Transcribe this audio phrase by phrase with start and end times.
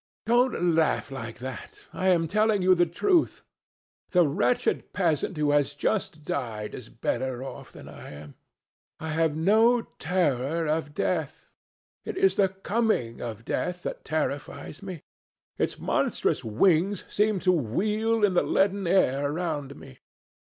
[0.25, 1.85] Don't laugh like that.
[1.93, 3.43] I am telling you the truth.
[4.09, 8.33] The wretched peasant who has just died is better off than I am.
[8.99, 11.45] I have no terror of death.
[12.03, 15.03] It is the coming of death that terrifies me.
[15.59, 19.99] Its monstrous wings seem to wheel in the leaden air around me.